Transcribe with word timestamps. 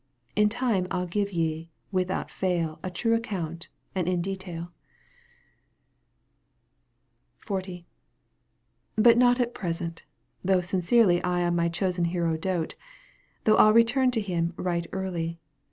—In 0.41 0.49
time 0.49 0.87
I'n 0.89 1.05
give 1.05 1.31
ye 1.31 1.69
without 1.91 2.31
fail 2.31 2.79
A 2.81 2.89
true 2.89 3.13
account 3.13 3.69
and 3.93 4.07
in 4.09 4.19
detail 4.19 4.71
XL, 7.47 7.59
But 8.95 9.15
not 9.19 9.39
at 9.39 9.53
present, 9.53 10.01
though 10.43 10.61
sincerely 10.61 11.23
I 11.23 11.43
on 11.43 11.55
my 11.55 11.69
chosen 11.69 12.05
hero 12.05 12.35
dote; 12.35 12.73
Though 13.43 13.57
I'll 13.57 13.73
return 13.73 14.09
to 14.09 14.21
him 14.21 14.55
right 14.57 14.87
early. 14.91 15.37